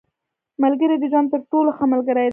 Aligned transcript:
•ملګری 0.63 0.95
د 0.99 1.03
ژوند 1.11 1.27
تر 1.33 1.41
ټولو 1.51 1.69
ښه 1.77 1.85
ملګری 1.93 2.21
دی. 2.27 2.29